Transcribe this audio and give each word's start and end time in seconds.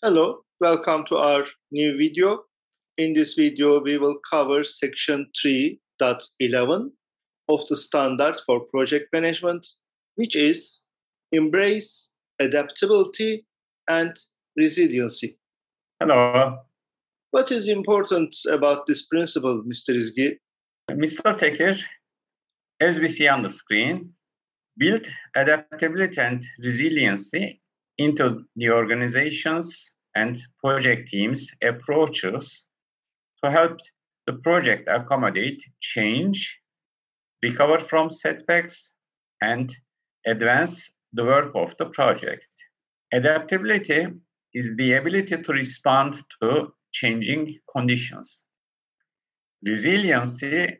Hello, 0.00 0.44
welcome 0.60 1.04
to 1.06 1.16
our 1.16 1.44
new 1.72 1.98
video. 1.98 2.44
In 2.98 3.14
this 3.14 3.34
video, 3.34 3.82
we 3.82 3.98
will 3.98 4.20
cover 4.30 4.62
section 4.62 5.28
3.11 5.44 6.90
of 7.48 7.66
the 7.68 7.76
standard 7.76 8.36
for 8.46 8.60
project 8.60 9.12
management, 9.12 9.66
which 10.14 10.36
is 10.36 10.84
embrace 11.32 12.10
adaptability 12.38 13.44
and 13.88 14.16
resiliency. 14.56 15.36
Hello, 15.98 16.58
What 17.32 17.50
is 17.50 17.66
important 17.68 18.36
about 18.52 18.86
this 18.86 19.04
principle, 19.06 19.64
Mr. 19.66 19.96
Izgi? 19.96 20.38
Mr. 20.92 21.36
Tekir. 21.36 21.76
As 22.78 23.00
we 23.00 23.08
see 23.08 23.26
on 23.26 23.42
the 23.42 23.50
screen, 23.50 24.12
build 24.76 25.08
adaptability 25.34 26.20
and 26.20 26.46
resiliency 26.60 27.60
into 27.98 28.44
the 28.56 28.70
organizations 28.70 29.94
and 30.14 30.40
project 30.64 31.08
teams' 31.08 31.48
approaches 31.62 32.68
to 33.42 33.50
help 33.50 33.78
the 34.26 34.32
project 34.34 34.88
accommodate 34.88 35.62
change, 35.80 36.58
recover 37.42 37.78
from 37.80 38.10
setbacks, 38.10 38.94
and 39.40 39.74
advance 40.26 40.90
the 41.12 41.24
work 41.24 41.52
of 41.54 41.74
the 41.78 41.86
project. 41.86 42.48
Adaptability 43.12 44.06
is 44.54 44.74
the 44.76 44.94
ability 44.94 45.36
to 45.42 45.52
respond 45.52 46.22
to 46.40 46.72
changing 46.92 47.58
conditions. 47.74 48.44
Resiliency 49.64 50.78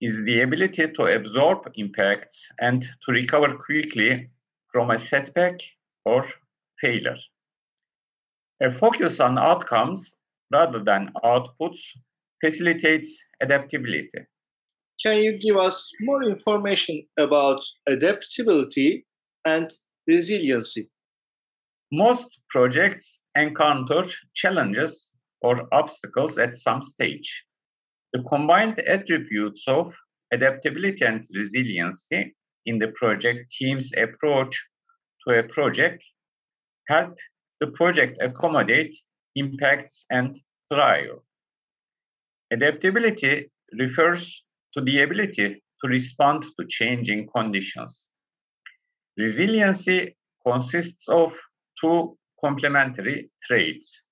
is 0.00 0.24
the 0.24 0.40
ability 0.42 0.88
to 0.88 1.02
absorb 1.06 1.70
impacts 1.74 2.48
and 2.60 2.82
to 2.82 3.12
recover 3.12 3.56
quickly 3.56 4.30
from 4.72 4.90
a 4.90 4.98
setback 4.98 5.60
or 6.04 6.26
failure. 6.80 7.16
A 8.62 8.70
focus 8.70 9.20
on 9.20 9.38
outcomes 9.38 10.16
rather 10.52 10.82
than 10.82 11.12
outputs 11.24 11.80
facilitates 12.40 13.10
adaptability. 13.40 14.26
Can 15.02 15.18
you 15.18 15.38
give 15.38 15.56
us 15.56 15.92
more 16.00 16.22
information 16.22 17.06
about 17.18 17.60
adaptability 17.86 19.06
and 19.44 19.70
resiliency? 20.06 20.90
Most 21.92 22.26
projects 22.48 23.20
encounter 23.36 24.04
challenges 24.34 25.12
or 25.42 25.68
obstacles 25.72 26.38
at 26.38 26.56
some 26.56 26.82
stage. 26.82 27.44
The 28.12 28.22
combined 28.22 28.78
attributes 28.80 29.64
of 29.68 29.94
adaptability 30.32 31.04
and 31.04 31.24
resiliency 31.34 32.34
in 32.64 32.78
the 32.78 32.88
project 32.88 33.50
team's 33.50 33.92
approach 33.96 34.58
to 35.26 35.38
a 35.38 35.42
project 35.42 36.02
help 36.88 37.16
the 37.60 37.68
project 37.68 38.18
accommodate 38.20 38.94
impacts 39.34 40.04
and 40.10 40.38
thrive. 40.72 41.18
Adaptability 42.50 43.50
refers 43.78 44.44
to 44.74 44.82
the 44.82 45.02
ability 45.02 45.62
to 45.82 45.88
respond 45.88 46.42
to 46.42 46.66
changing 46.68 47.28
conditions. 47.34 48.08
Resiliency 49.16 50.16
consists 50.46 51.08
of 51.08 51.34
two 51.80 52.16
complementary 52.40 53.30
traits 53.42 54.06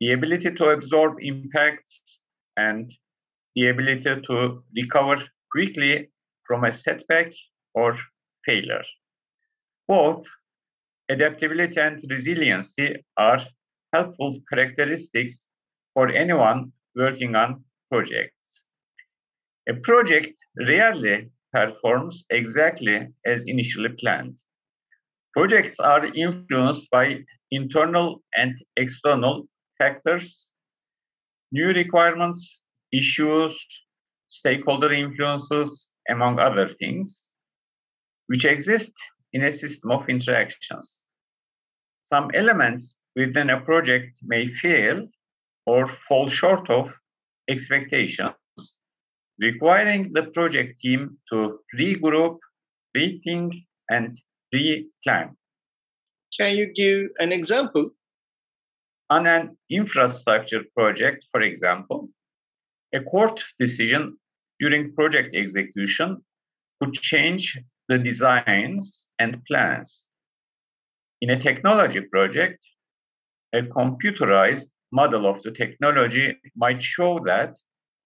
the 0.00 0.12
ability 0.12 0.52
to 0.52 0.70
absorb 0.70 1.16
impacts 1.20 2.20
and 2.56 2.92
the 3.54 3.68
ability 3.68 4.20
to 4.26 4.62
recover 4.76 5.22
quickly 5.50 6.10
from 6.46 6.64
a 6.64 6.72
setback 6.72 7.32
or 7.74 7.96
failure. 8.46 8.84
Both 9.88 10.26
adaptability 11.08 11.80
and 11.80 12.02
resiliency 12.10 12.96
are 13.16 13.40
helpful 13.92 14.38
characteristics 14.52 15.48
for 15.94 16.08
anyone 16.08 16.72
working 16.94 17.34
on 17.34 17.64
projects. 17.90 18.68
A 19.68 19.74
project 19.74 20.38
rarely 20.66 21.30
performs 21.52 22.24
exactly 22.30 23.08
as 23.24 23.44
initially 23.46 23.90
planned. 24.00 24.36
Projects 25.34 25.78
are 25.78 26.04
influenced 26.06 26.90
by 26.90 27.20
internal 27.50 28.22
and 28.36 28.54
external 28.76 29.48
factors, 29.78 30.52
new 31.52 31.68
requirements, 31.68 32.62
issues, 32.92 33.54
stakeholder 34.28 34.92
influences, 34.92 35.92
among 36.08 36.38
other 36.38 36.68
things, 36.68 37.34
which 38.26 38.44
exist 38.44 38.92
in 39.32 39.44
a 39.44 39.52
system 39.52 39.90
of 39.90 40.08
interactions. 40.08 41.04
Some 42.02 42.30
elements 42.34 42.98
within 43.14 43.50
a 43.50 43.60
project 43.60 44.16
may 44.22 44.48
fail 44.48 45.06
or 45.66 45.86
fall 45.86 46.28
short 46.28 46.70
of 46.70 46.94
expectations, 47.48 48.34
requiring 49.38 50.12
the 50.12 50.24
project 50.24 50.80
team 50.80 51.18
to 51.30 51.58
regroup, 51.78 52.38
rethink, 52.96 53.66
and 53.90 54.18
replan. 54.54 55.34
Can 56.38 56.56
you 56.56 56.72
give 56.72 57.08
an 57.18 57.32
example? 57.32 57.90
On 59.10 59.26
an 59.26 59.56
infrastructure 59.70 60.64
project, 60.76 61.26
for 61.32 61.40
example, 61.40 62.08
a 62.94 63.00
court 63.00 63.42
decision 63.58 64.16
during 64.60 64.94
project 64.94 65.34
execution 65.34 66.22
could 66.80 66.94
change 66.94 67.58
the 67.88 67.98
designs 67.98 69.08
and 69.18 69.42
plans. 69.46 70.10
In 71.20 71.30
a 71.30 71.40
technology 71.40 72.00
project, 72.00 72.64
a 73.52 73.62
computerized 73.62 74.70
model 74.92 75.26
of 75.26 75.42
the 75.42 75.50
technology 75.50 76.36
might 76.54 76.82
show 76.82 77.18
that 77.24 77.56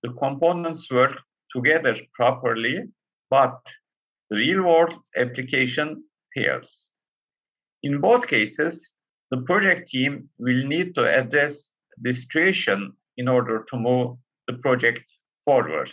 the 0.02 0.12
components 0.14 0.90
work 0.90 1.20
together 1.54 1.96
properly, 2.14 2.84
but 3.30 3.58
the 4.30 4.36
real 4.36 4.62
world 4.62 4.94
application 5.16 6.04
fails. 6.34 6.90
In 7.82 8.00
both 8.00 8.26
cases, 8.26 8.96
the 9.30 9.42
project 9.42 9.88
team 9.88 10.28
will 10.38 10.64
need 10.64 10.94
to 10.94 11.04
address 11.04 11.74
the 12.00 12.12
situation 12.12 12.92
in 13.16 13.28
order 13.28 13.66
to 13.70 13.76
move 13.76 14.16
the 14.46 14.54
project 14.54 15.04
forward. 15.44 15.90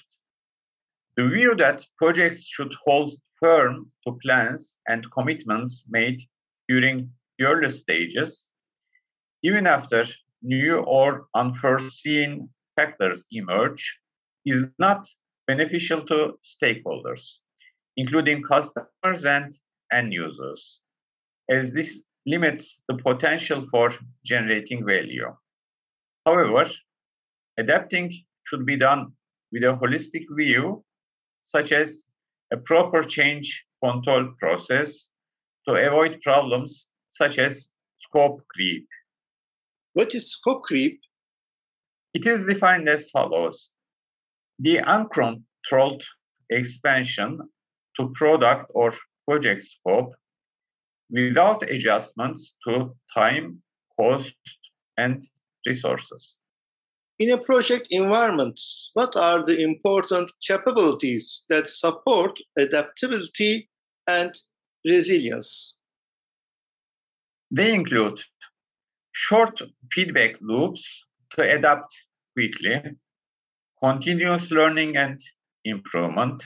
The 1.17 1.27
view 1.27 1.55
that 1.55 1.85
projects 1.97 2.45
should 2.45 2.73
hold 2.85 3.13
firm 3.41 3.91
to 4.05 4.17
plans 4.23 4.79
and 4.87 5.09
commitments 5.11 5.85
made 5.89 6.21
during 6.67 7.11
the 7.37 7.45
early 7.45 7.71
stages, 7.71 8.51
even 9.43 9.67
after 9.67 10.05
new 10.41 10.79
or 10.79 11.27
unforeseen 11.35 12.49
factors 12.75 13.25
emerge, 13.31 13.99
is 14.45 14.67
not 14.77 15.07
beneficial 15.47 16.05
to 16.05 16.37
stakeholders, 16.45 17.37
including 17.97 18.43
customers 18.43 19.25
and 19.25 19.55
end 19.91 20.13
users, 20.13 20.81
as 21.49 21.73
this 21.73 22.03
limits 22.25 22.81
the 22.87 22.95
potential 22.95 23.67
for 23.71 23.91
generating 24.23 24.85
value. 24.85 25.35
However, 26.25 26.69
adapting 27.57 28.13
should 28.43 28.65
be 28.65 28.77
done 28.77 29.13
with 29.51 29.63
a 29.63 29.77
holistic 29.81 30.25
view, 30.37 30.83
such 31.41 31.71
as 31.71 32.05
a 32.51 32.57
proper 32.57 33.03
change 33.03 33.65
control 33.83 34.33
process 34.39 35.07
to 35.67 35.75
avoid 35.75 36.21
problems 36.21 36.87
such 37.09 37.37
as 37.37 37.69
scope 37.99 38.41
creep. 38.53 38.87
What 39.93 40.15
is 40.15 40.31
scope 40.31 40.63
creep? 40.63 40.99
It 42.13 42.25
is 42.25 42.45
defined 42.45 42.89
as 42.89 43.09
follows 43.09 43.69
the 44.57 44.79
uncontrolled 44.81 46.03
expansion 46.49 47.39
to 47.97 48.09
product 48.15 48.71
or 48.73 48.93
project 49.27 49.61
scope 49.61 50.13
without 51.09 51.69
adjustments 51.69 52.57
to 52.67 52.95
time, 53.15 53.61
cost, 53.97 54.35
and 54.97 55.25
resources. 55.65 56.41
In 57.19 57.31
a 57.31 57.37
project 57.37 57.87
environment, 57.91 58.57
what 58.93 59.17
are 59.17 59.45
the 59.45 59.61
important 59.61 60.31
capabilities 60.47 61.45
that 61.49 61.69
support 61.69 62.39
adaptability 62.57 63.69
and 64.07 64.33
resilience? 64.85 65.75
They 67.51 67.73
include 67.73 68.21
short 69.11 69.61
feedback 69.91 70.35
loops 70.39 71.05
to 71.31 71.41
adapt 71.41 71.93
quickly, 72.37 72.81
continuous 73.83 74.49
learning 74.49 74.95
and 74.95 75.19
improvement, 75.65 76.41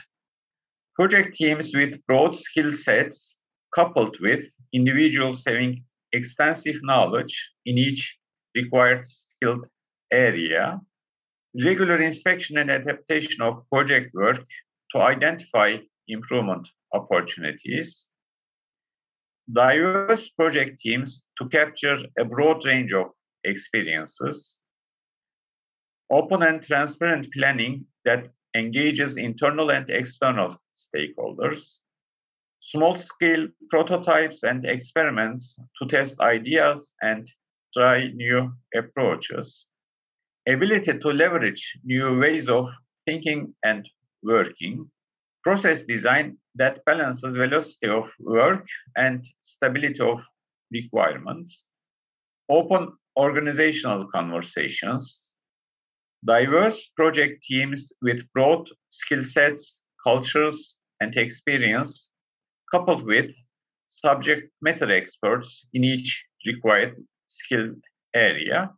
project 0.96 1.36
teams 1.36 1.72
with 1.72 2.04
broad 2.06 2.34
skill 2.34 2.72
sets 2.72 3.40
coupled 3.72 4.16
with 4.20 4.44
individuals 4.72 5.44
having 5.46 5.84
extensive 6.10 6.76
knowledge 6.82 7.52
in 7.64 7.78
each 7.78 8.18
required 8.56 9.04
skilled 9.04 9.68
area, 10.14 10.80
regular 11.64 11.96
inspection 11.96 12.58
and 12.58 12.70
adaptation 12.70 13.42
of 13.42 13.68
project 13.70 14.14
work 14.14 14.44
to 14.92 14.98
identify 14.98 15.76
improvement 16.08 16.68
opportunities, 16.92 18.10
diverse 19.52 20.28
project 20.30 20.80
teams 20.80 21.26
to 21.38 21.48
capture 21.48 21.98
a 22.18 22.24
broad 22.24 22.64
range 22.64 22.92
of 22.92 23.06
experiences, 23.44 24.60
open 26.10 26.42
and 26.42 26.62
transparent 26.62 27.26
planning 27.32 27.84
that 28.04 28.28
engages 28.56 29.16
internal 29.16 29.70
and 29.70 29.90
external 29.90 30.56
stakeholders, 30.76 31.80
small 32.62 32.96
scale 32.96 33.46
prototypes 33.70 34.42
and 34.42 34.64
experiments 34.64 35.58
to 35.78 35.88
test 35.88 36.20
ideas 36.20 36.94
and 37.02 37.30
try 37.76 38.08
new 38.14 38.52
approaches, 38.74 39.66
ability 40.48 40.98
to 40.98 41.08
leverage 41.08 41.78
new 41.84 42.18
ways 42.18 42.48
of 42.48 42.68
thinking 43.06 43.54
and 43.64 43.88
working, 44.22 44.90
process 45.42 45.82
design 45.82 46.36
that 46.54 46.84
balances 46.84 47.34
velocity 47.34 47.88
of 47.88 48.10
work 48.20 48.66
and 48.96 49.24
stability 49.42 50.00
of 50.00 50.20
requirements, 50.72 51.70
open 52.48 52.92
organizational 53.16 54.06
conversations, 54.08 55.32
diverse 56.24 56.90
project 56.96 57.42
teams 57.44 57.92
with 58.02 58.22
broad 58.32 58.68
skill 58.88 59.22
sets, 59.22 59.82
cultures, 60.02 60.78
and 61.00 61.16
experience, 61.16 62.10
coupled 62.70 63.04
with 63.04 63.30
subject 63.88 64.50
matter 64.62 64.90
experts 64.90 65.66
in 65.72 65.84
each 65.84 66.24
required 66.46 67.00
skill 67.26 67.74
area, 68.14 68.70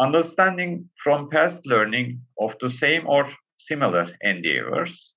understanding 0.00 0.88
from 1.02 1.28
past 1.28 1.66
learning 1.66 2.20
of 2.40 2.56
the 2.60 2.70
same 2.70 3.06
or 3.06 3.28
similar 3.58 4.08
endeavors, 4.22 5.16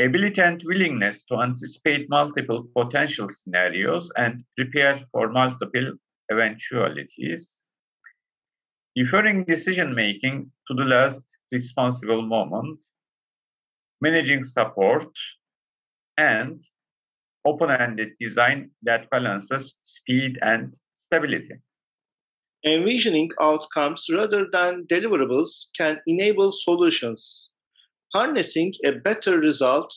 ability 0.00 0.40
and 0.40 0.62
willingness 0.64 1.24
to 1.26 1.36
anticipate 1.36 2.08
multiple 2.08 2.66
potential 2.74 3.28
scenarios 3.28 4.10
and 4.16 4.42
prepare 4.56 4.98
for 5.12 5.28
multiple 5.28 5.92
eventualities, 6.32 7.60
deferring 8.96 9.44
decision 9.44 9.94
making 9.94 10.50
to 10.66 10.74
the 10.74 10.84
last 10.84 11.22
responsible 11.52 12.22
moment, 12.22 12.78
managing 14.00 14.42
support, 14.42 15.08
and 16.16 16.64
open 17.44 17.70
ended 17.70 18.12
design 18.18 18.70
that 18.82 19.10
balances 19.10 19.78
speed 19.82 20.38
and 20.40 20.72
stability. 20.94 21.56
Envisioning 22.66 23.30
outcomes 23.40 24.06
rather 24.10 24.46
than 24.50 24.86
deliverables 24.90 25.66
can 25.76 26.00
enable 26.06 26.50
solutions, 26.50 27.50
harnessing 28.14 28.72
a 28.84 28.92
better 28.92 29.38
result 29.38 29.92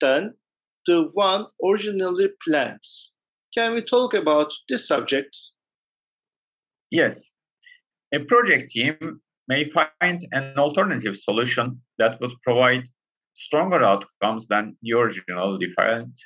than 0.00 0.34
the 0.86 1.08
one 1.14 1.46
originally 1.64 2.28
planned. 2.44 2.82
Can 3.54 3.74
we 3.74 3.82
talk 3.82 4.14
about 4.14 4.52
this 4.68 4.88
subject? 4.88 5.36
Yes. 6.90 7.32
A 8.12 8.18
project 8.20 8.70
team 8.70 9.20
may 9.46 9.70
find 9.70 10.26
an 10.32 10.54
alternative 10.58 11.16
solution 11.16 11.80
that 11.98 12.20
would 12.20 12.32
provide 12.42 12.84
stronger 13.34 13.84
outcomes 13.84 14.48
than 14.48 14.76
the 14.82 14.92
original 14.94 15.58
defined 15.58 16.16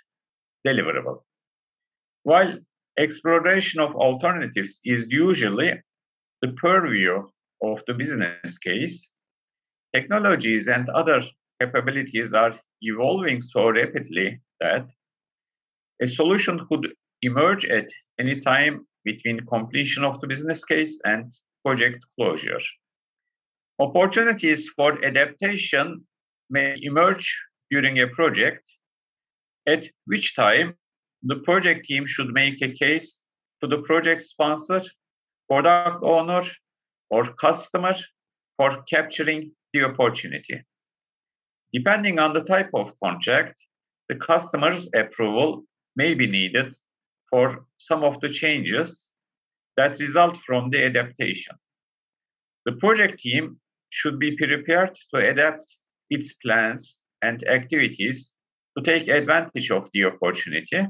deliverable. 0.67 1.23
While 2.23 2.59
exploration 2.99 3.81
of 3.81 3.94
alternatives 3.94 4.81
is 4.85 5.11
usually 5.11 5.73
the 6.43 6.53
purview 6.53 7.23
of 7.62 7.83
the 7.87 7.94
business 7.94 8.59
case, 8.59 9.12
technologies 9.94 10.69
and 10.69 10.89
other 10.91 11.23
capabilities 11.61 12.35
are 12.35 12.55
evolving 12.81 13.41
so 13.41 13.71
rapidly 13.71 14.41
that 14.61 14.87
a 16.00 16.06
solution 16.06 16.67
could 16.69 16.93
emerge 17.23 17.65
at 17.67 17.89
any 18.19 18.41
time 18.41 18.87
between 19.05 19.47
completion 19.47 20.05
of 20.05 20.21
the 20.21 20.27
business 20.27 20.65
case 20.65 21.00
and 21.05 21.33
project 21.65 22.00
closure. 22.17 22.61
Opportunities 23.79 24.69
for 24.69 25.05
adaptation 25.05 26.05
may 26.50 26.77
emerge 26.83 27.27
during 27.71 28.00
a 28.00 28.09
project, 28.09 28.69
at 29.67 29.89
which 30.06 30.35
time 30.35 30.75
the 31.23 31.37
project 31.37 31.85
team 31.85 32.05
should 32.07 32.33
make 32.33 32.61
a 32.63 32.73
case 32.73 33.23
to 33.61 33.69
the 33.69 33.79
project 33.83 34.21
sponsor, 34.21 34.83
product 35.49 36.03
owner, 36.03 36.43
or 37.11 37.25
customer 37.35 37.95
for 38.57 38.83
capturing 38.83 39.53
the 39.73 39.85
opportunity. 39.85 40.63
Depending 41.73 42.19
on 42.19 42.33
the 42.33 42.43
type 42.43 42.71
of 42.75 42.93
contract, 43.03 43.59
the 44.09 44.17
customer's 44.17 44.89
approval 44.95 45.65
may 45.97 46.15
be 46.15 46.27
needed 46.27 46.75
for 47.31 47.65
some 47.79 48.03
of 48.03 48.21
the 48.21 48.29
changes 48.29 49.13
that 49.77 49.99
result 49.99 50.37
from 50.39 50.71
the 50.71 50.85
adaptation. 50.85 51.55
The 52.67 52.73
project 52.73 53.21
team 53.21 53.59
should 53.91 54.19
be 54.19 54.37
prepared 54.37 54.97
to 55.15 55.31
adapt 55.31 55.65
its 56.11 56.33
plans 56.35 57.03
and 57.23 57.47
activities 57.49 58.35
to 58.77 58.85
take 58.85 59.09
advantage 59.09 59.71
of 59.71 59.89
the 59.93 60.05
opportunity 60.05 60.87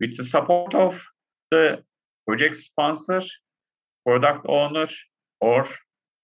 with 0.00 0.16
the 0.16 0.24
support 0.24 0.74
of 0.74 1.00
the 1.50 1.82
project 2.26 2.56
sponsor, 2.56 3.22
product 4.06 4.46
owner, 4.48 4.86
or 5.40 5.66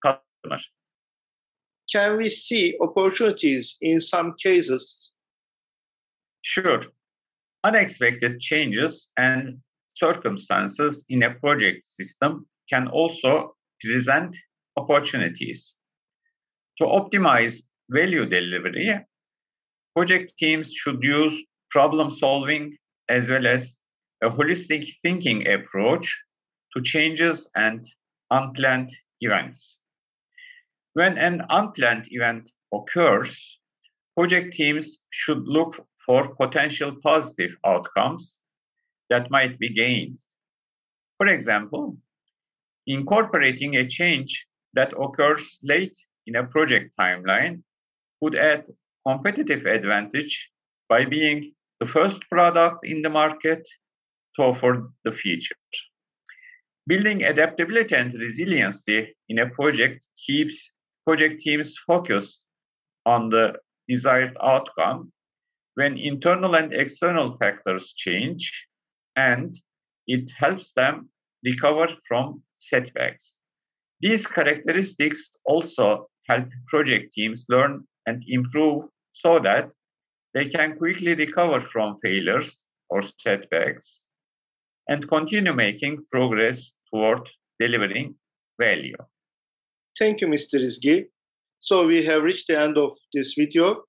customer. 0.03 0.61
Can 1.93 2.17
we 2.19 2.29
see 2.29 2.77
opportunities 2.81 3.77
in 3.81 4.01
some 4.01 4.35
cases? 4.43 5.11
Sure. 6.43 6.81
Unexpected 7.65 8.41
changes 8.41 9.13
and 9.17 9.59
circumstances 9.95 11.05
in 11.09 11.23
a 11.23 11.35
project 11.35 11.85
system 11.85 12.47
can 12.73 12.89
also 12.89 13.55
present 13.83 14.37
opportunities. 14.77 15.77
To 16.79 16.85
optimize 16.85 17.63
value 17.91 18.25
delivery, 18.25 18.99
project 19.95 20.35
teams 20.39 20.73
should 20.73 21.03
use 21.03 21.35
problem 21.71 22.09
solving 22.09 22.77
as 23.11 23.29
well 23.29 23.47
as 23.47 23.77
a 24.23 24.31
holistic 24.31 24.85
thinking 25.03 25.49
approach 25.49 26.07
to 26.73 26.83
changes 26.83 27.51
and 27.57 27.87
unplanned 28.31 28.91
events. 29.21 29.81
When 30.93 31.19
an 31.19 31.43
unplanned 31.51 32.07
event 32.11 32.51
occurs, 32.73 33.59
project 34.17 34.55
teams 34.55 34.99
should 35.11 35.43
look 35.47 35.87
for 36.07 36.35
potential 36.37 36.97
positive 37.03 37.53
outcomes 37.67 38.43
that 39.09 39.31
might 39.31 39.59
be 39.59 39.69
gained. 39.69 40.19
For 41.19 41.27
example, 41.27 41.97
incorporating 42.87 43.77
a 43.77 43.89
change 43.89 44.47
that 44.75 44.93
occurs 44.99 45.59
late 45.63 45.97
in 46.27 46.37
a 46.37 46.47
project 46.47 46.95
timeline 46.99 47.63
would 48.21 48.37
add 48.37 48.67
competitive 49.07 49.67
advantage 49.67 50.51
by 50.89 51.05
being 51.05 51.53
the 51.81 51.87
first 51.87 52.21
product 52.31 52.87
in 52.87 53.03
the 53.03 53.11
market 53.11 53.67
to 54.37 54.43
offer 54.43 54.91
the 55.05 55.13
feature. 55.13 55.57
Building 56.87 57.25
adaptability 57.25 57.95
and 57.95 58.13
resiliency 58.15 59.15
in 59.29 59.39
a 59.39 59.49
project 59.49 60.07
keeps 60.27 60.73
project 61.07 61.41
teams 61.41 61.75
focused 61.87 62.47
on 63.07 63.31
the 63.31 63.55
desired 63.89 64.37
outcome 64.43 65.13
when 65.75 65.97
internal 65.97 66.55
and 66.55 66.73
external 66.73 67.37
factors 67.39 67.95
change, 67.95 68.53
and 69.17 69.59
it 70.07 70.31
helps 70.37 70.73
them 70.75 71.09
recover 71.45 71.89
from 72.07 72.43
setbacks. 72.59 73.41
These 74.01 74.27
characteristics 74.27 75.31
also 75.45 76.09
help 76.29 76.49
project 76.67 77.13
teams 77.13 77.47
learn 77.49 77.87
and 78.07 78.23
improve 78.27 78.85
so 79.13 79.39
that 79.41 79.71
they 80.35 80.47
can 80.47 80.77
quickly 80.77 81.15
recover 81.15 81.61
from 81.61 81.99
failures 82.03 82.65
or 82.89 83.03
setbacks 83.03 84.09
and 84.89 85.09
continue 85.09 85.53
making 85.53 86.05
progress 86.11 86.75
toward 86.93 87.29
delivering 87.59 88.15
value. 88.61 88.97
Thank 89.99 90.21
you, 90.21 90.29
Mr. 90.29 90.55
Izgi. 90.55 91.07
So 91.59 91.87
we 91.87 92.05
have 92.05 92.23
reached 92.23 92.49
the 92.49 92.59
end 92.59 92.79
of 92.79 92.97
this 93.13 93.35
video. 93.37 93.83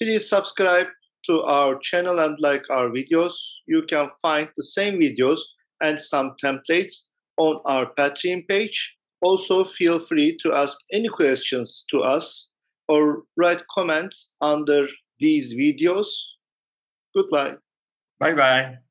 Please 0.00 0.28
subscribe 0.28 0.86
to 1.26 1.42
our 1.42 1.78
channel 1.80 2.20
and 2.20 2.38
like 2.40 2.62
our 2.70 2.88
videos. 2.88 3.34
You 3.66 3.82
can 3.82 4.10
find 4.22 4.48
the 4.56 4.62
same 4.62 5.00
videos 5.00 5.40
and 5.80 6.00
some 6.00 6.34
templates 6.42 7.04
on 7.36 7.60
our 7.64 7.86
Patreon 7.98 8.46
page. 8.48 8.94
Also, 9.22 9.64
feel 9.64 9.98
free 10.06 10.38
to 10.42 10.52
ask 10.52 10.78
any 10.92 11.08
questions 11.08 11.84
to 11.90 12.00
us 12.00 12.50
or 12.88 13.24
write 13.36 13.62
comments 13.74 14.34
under 14.40 14.86
these 15.18 15.54
videos. 15.54 16.08
Goodbye. 17.14 17.56
Bye 18.18 18.34
bye. 18.34 18.85